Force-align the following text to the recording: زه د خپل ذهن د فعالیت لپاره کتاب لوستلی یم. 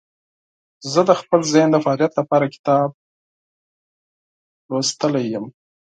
زه 0.91 1.01
د 1.09 1.11
خپل 1.21 1.39
ذهن 1.53 1.69
د 1.71 1.77
فعالیت 1.83 2.11
لپاره 2.19 2.45
کتاب 2.55 2.89
لوستلی 4.69 5.23
یم. 5.33 5.45